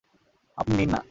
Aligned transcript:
আপনি 0.57 0.73
নিন 0.77 0.89
না। 0.89 0.99